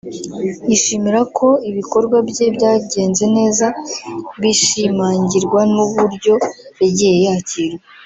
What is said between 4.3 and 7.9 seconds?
bishimangirwa n’uburyo yagiye yakirwa